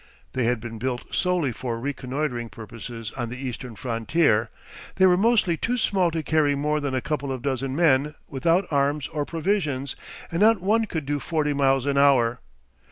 They 0.33 0.45
had 0.45 0.59
been 0.59 0.79
built 0.79 1.13
solely 1.13 1.51
for 1.51 1.79
reconnoitring 1.79 2.49
purposes 2.49 3.11
on 3.11 3.29
the 3.29 3.37
eastern 3.37 3.75
frontier, 3.75 4.49
they 4.95 5.05
were 5.05 5.15
mostly 5.15 5.57
too 5.57 5.77
small 5.77 6.09
to 6.09 6.23
carry 6.23 6.55
more 6.55 6.79
than 6.79 6.95
a 6.95 7.01
couple 7.01 7.31
of 7.31 7.43
dozen 7.43 7.75
men 7.75 8.15
without 8.27 8.65
arms 8.71 9.07
or 9.09 9.25
provisions, 9.25 9.95
and 10.31 10.41
not 10.41 10.59
one 10.59 10.85
could 10.85 11.05
do 11.05 11.19
forty 11.19 11.53
miles 11.53 11.85
an 11.85 11.99
hour. 11.99 12.39